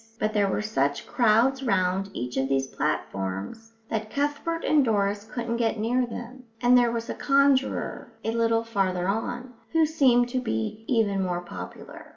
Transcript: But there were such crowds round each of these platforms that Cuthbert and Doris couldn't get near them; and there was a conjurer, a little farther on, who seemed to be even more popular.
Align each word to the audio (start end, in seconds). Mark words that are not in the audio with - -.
But 0.19 0.33
there 0.33 0.47
were 0.49 0.63
such 0.63 1.05
crowds 1.05 1.61
round 1.61 2.09
each 2.13 2.35
of 2.35 2.49
these 2.49 2.65
platforms 2.65 3.73
that 3.91 4.09
Cuthbert 4.09 4.65
and 4.65 4.83
Doris 4.83 5.29
couldn't 5.31 5.57
get 5.57 5.77
near 5.77 6.07
them; 6.07 6.45
and 6.59 6.75
there 6.75 6.89
was 6.91 7.07
a 7.07 7.13
conjurer, 7.13 8.11
a 8.23 8.31
little 8.31 8.63
farther 8.63 9.07
on, 9.07 9.53
who 9.73 9.85
seemed 9.85 10.27
to 10.29 10.39
be 10.41 10.85
even 10.87 11.21
more 11.21 11.41
popular. 11.41 12.07